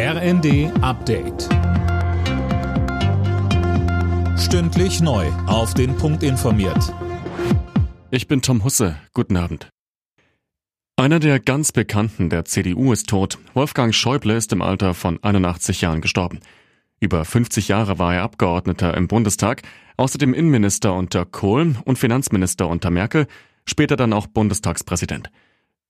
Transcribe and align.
RND 0.00 0.70
Update. 0.80 1.48
Stündlich 4.38 5.00
neu. 5.00 5.26
Auf 5.48 5.74
den 5.74 5.96
Punkt 5.96 6.22
informiert. 6.22 6.94
Ich 8.12 8.28
bin 8.28 8.40
Tom 8.40 8.62
Husse. 8.62 8.94
Guten 9.12 9.36
Abend. 9.36 9.70
Einer 10.94 11.18
der 11.18 11.40
ganz 11.40 11.72
Bekannten 11.72 12.30
der 12.30 12.44
CDU 12.44 12.92
ist 12.92 13.08
tot. 13.08 13.38
Wolfgang 13.54 13.92
Schäuble 13.92 14.36
ist 14.36 14.52
im 14.52 14.62
Alter 14.62 14.94
von 14.94 15.20
81 15.20 15.80
Jahren 15.80 16.00
gestorben. 16.00 16.38
Über 17.00 17.24
50 17.24 17.66
Jahre 17.66 17.98
war 17.98 18.14
er 18.14 18.22
Abgeordneter 18.22 18.96
im 18.96 19.08
Bundestag, 19.08 19.62
außerdem 19.96 20.32
Innenminister 20.32 20.94
unter 20.94 21.24
Kohl 21.24 21.74
und 21.84 21.98
Finanzminister 21.98 22.68
unter 22.68 22.90
Merkel, 22.90 23.26
später 23.64 23.96
dann 23.96 24.12
auch 24.12 24.28
Bundestagspräsident. 24.28 25.28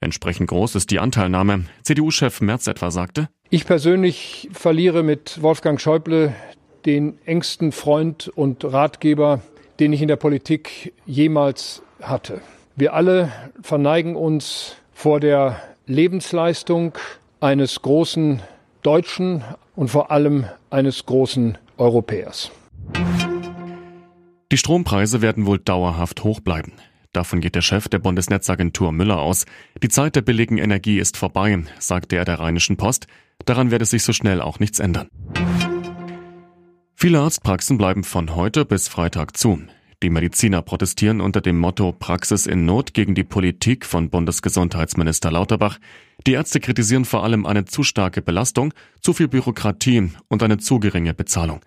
Entsprechend 0.00 0.48
groß 0.48 0.74
ist 0.74 0.90
die 0.90 1.00
Anteilnahme. 1.00 1.64
CDU-Chef 1.82 2.40
Merz 2.40 2.66
etwa 2.66 2.90
sagte, 2.90 3.28
Ich 3.50 3.64
persönlich 3.64 4.48
verliere 4.52 5.02
mit 5.02 5.42
Wolfgang 5.42 5.80
Schäuble 5.80 6.34
den 6.84 7.18
engsten 7.24 7.72
Freund 7.72 8.28
und 8.28 8.64
Ratgeber, 8.64 9.40
den 9.80 9.92
ich 9.92 10.02
in 10.02 10.08
der 10.08 10.16
Politik 10.16 10.92
jemals 11.06 11.82
hatte. 12.00 12.40
Wir 12.76 12.94
alle 12.94 13.32
verneigen 13.62 14.16
uns 14.16 14.76
vor 14.92 15.18
der 15.18 15.60
Lebensleistung 15.86 16.92
eines 17.40 17.80
großen 17.82 18.42
Deutschen 18.82 19.44
und 19.74 19.88
vor 19.88 20.10
allem 20.10 20.44
eines 20.70 21.06
großen 21.06 21.58
Europäers. 21.78 22.50
Die 24.52 24.58
Strompreise 24.58 25.22
werden 25.22 25.46
wohl 25.46 25.58
dauerhaft 25.58 26.22
hoch 26.22 26.40
bleiben. 26.40 26.72
Davon 27.16 27.40
geht 27.40 27.54
der 27.54 27.62
Chef 27.62 27.88
der 27.88 27.98
Bundesnetzagentur 27.98 28.92
Müller 28.92 29.18
aus. 29.18 29.46
Die 29.82 29.88
Zeit 29.88 30.16
der 30.16 30.20
billigen 30.20 30.58
Energie 30.58 30.98
ist 30.98 31.16
vorbei, 31.16 31.64
sagte 31.78 32.16
er 32.16 32.26
der 32.26 32.40
Rheinischen 32.40 32.76
Post. 32.76 33.06
Daran 33.46 33.70
werde 33.70 33.86
sich 33.86 34.02
so 34.02 34.12
schnell 34.12 34.42
auch 34.42 34.58
nichts 34.58 34.80
ändern. 34.80 35.08
Viele 36.94 37.20
Arztpraxen 37.20 37.78
bleiben 37.78 38.04
von 38.04 38.34
heute 38.34 38.66
bis 38.66 38.88
Freitag 38.88 39.34
zu. 39.34 39.62
Die 40.02 40.10
Mediziner 40.10 40.60
protestieren 40.60 41.22
unter 41.22 41.40
dem 41.40 41.58
Motto 41.58 41.92
Praxis 41.92 42.46
in 42.46 42.66
Not 42.66 42.92
gegen 42.92 43.14
die 43.14 43.24
Politik 43.24 43.86
von 43.86 44.10
Bundesgesundheitsminister 44.10 45.30
Lauterbach. 45.30 45.78
Die 46.26 46.32
Ärzte 46.32 46.60
kritisieren 46.60 47.06
vor 47.06 47.24
allem 47.24 47.46
eine 47.46 47.64
zu 47.64 47.82
starke 47.82 48.20
Belastung, 48.20 48.74
zu 49.00 49.14
viel 49.14 49.28
Bürokratie 49.28 50.10
und 50.28 50.42
eine 50.42 50.58
zu 50.58 50.80
geringe 50.80 51.14
Bezahlung. 51.14 51.62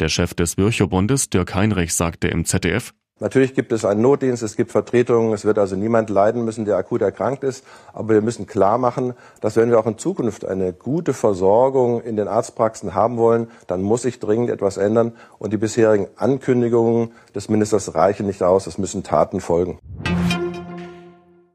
Der 0.00 0.08
Chef 0.08 0.34
des 0.34 0.56
Virchow-Bundes, 0.56 1.30
Dirk 1.30 1.54
Heinrich, 1.54 1.94
sagte 1.94 2.26
im 2.26 2.44
ZDF, 2.44 2.92
Natürlich 3.20 3.52
gibt 3.54 3.70
es 3.72 3.84
einen 3.84 4.00
Notdienst, 4.00 4.42
es 4.42 4.56
gibt 4.56 4.72
Vertretungen, 4.72 5.34
es 5.34 5.44
wird 5.44 5.58
also 5.58 5.76
niemand 5.76 6.08
leiden 6.08 6.42
müssen, 6.42 6.64
der 6.64 6.78
akut 6.78 7.02
erkrankt 7.02 7.44
ist. 7.44 7.66
Aber 7.92 8.14
wir 8.14 8.22
müssen 8.22 8.46
klar 8.46 8.78
machen, 8.78 9.12
dass 9.42 9.56
wenn 9.56 9.70
wir 9.70 9.78
auch 9.78 9.86
in 9.86 9.98
Zukunft 9.98 10.46
eine 10.46 10.72
gute 10.72 11.12
Versorgung 11.12 12.00
in 12.00 12.16
den 12.16 12.28
Arztpraxen 12.28 12.94
haben 12.94 13.18
wollen, 13.18 13.48
dann 13.66 13.82
muss 13.82 14.02
sich 14.02 14.20
dringend 14.20 14.48
etwas 14.48 14.78
ändern. 14.78 15.12
Und 15.38 15.52
die 15.52 15.58
bisherigen 15.58 16.06
Ankündigungen 16.16 17.12
des 17.34 17.50
Ministers 17.50 17.94
reichen 17.94 18.26
nicht 18.26 18.42
aus, 18.42 18.66
es 18.66 18.78
müssen 18.78 19.02
Taten 19.02 19.42
folgen. 19.42 19.78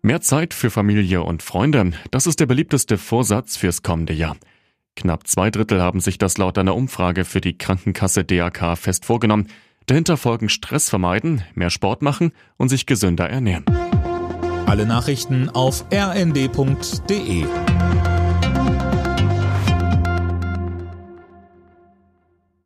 Mehr 0.04 0.22
Zeit 0.22 0.54
für 0.54 0.70
Familie 0.70 1.24
und 1.24 1.42
Freunde, 1.42 1.94
das 2.12 2.28
ist 2.28 2.40
der 2.40 2.46
beliebteste 2.46 3.00
Vorsatz 3.00 3.58
fürs 3.58 3.82
kommende 3.82 4.14
Jahr. 4.14 4.38
Knapp 4.96 5.26
zwei 5.26 5.50
Drittel 5.50 5.82
haben 5.82 6.00
sich 6.00 6.20
das 6.20 6.38
laut 6.38 6.60
einer 6.60 6.76
Umfrage 6.76 7.26
für 7.26 7.42
die 7.42 7.58
Krankenkasse 7.58 8.24
DAK 8.24 8.78
fest 8.78 9.04
vorgenommen. 9.04 9.48
Dahinter 9.86 10.18
folgen 10.18 10.50
Stress 10.50 10.90
vermeiden, 10.90 11.44
mehr 11.54 11.70
Sport 11.70 12.02
machen 12.02 12.32
und 12.58 12.70
sich 12.70 12.86
gesünder 12.86 13.30
ernähren. 13.30 13.66
Alle 14.66 14.88
Nachrichten 14.88 15.50
auf 15.50 15.86
rnd.de 15.94 17.46